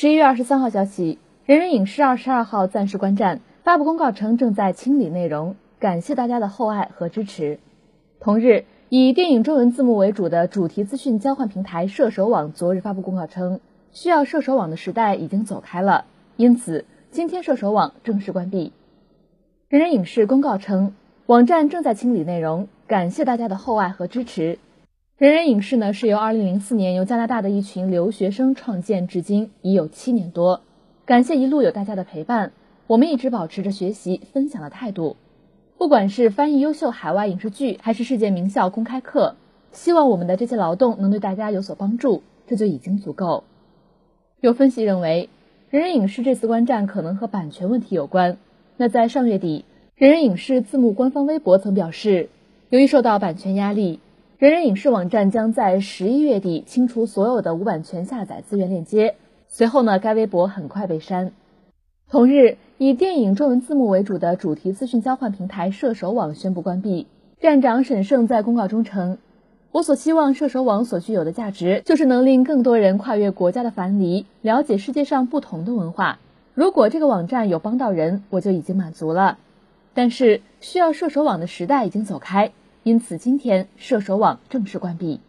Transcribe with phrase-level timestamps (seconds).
[0.00, 7.58] 十一月二十三号消息，人人影视二十二号暂时关站，发布公告称正在清理内容，感谢大家的厚爱和支持。
[8.20, 13.58] 同日，以电影中文字幕为主的主题资讯交换平台射手网昨日发布公告称，
[13.90, 16.04] 需要射手网的时代已经走开了，
[16.36, 18.72] 因此今天射手网正式关闭。
[19.68, 20.94] 人人影视公告称，
[21.26, 24.60] 网站正在清理内容，感谢大家的厚爱和支持。
[25.18, 30.60] 人人影视呢是由2004年由加拿大的一群留学生创建，至今已有七年多。
[31.06, 32.52] 感谢一路有大家的陪伴，
[32.86, 35.16] 我们一直保持着学习分享的态度。
[35.76, 39.34] 不管是翻译优秀海外影视剧，还是世界名校公开课，
[39.72, 43.42] 希望我们的这些劳动能对大家有所帮助，这就已经足够。
[44.40, 45.30] 有分析认为，
[45.68, 48.36] 人人影视这次关站可能和版权问题有关。
[48.76, 49.64] 那在上月底，
[49.96, 52.28] 人人影视字幕官方微博曾表示，
[52.70, 53.98] 由于受到版权压力。
[54.38, 59.16] 人人影视网站将在十一月底清除所有的无版权下载资源链接。
[59.48, 61.32] 随后呢，该微博很快被删。
[62.08, 67.08] 同日，以电影中文字幕为主的主题资讯交换平台射手网宣布关闭。
[67.40, 69.18] 站长沈胜在公告中称
[69.72, 76.20] ：“我所希望射手网所具有的价值，就是能令更多人跨越国家的樊篱，了解世界上不同的文化。
[76.54, 79.36] 如果这个网站有帮到人，我就已经满足了。
[79.94, 82.52] 但是，需要射手网的时代已经走开。”
[82.88, 85.20] 因此，今天射手网正式关闭。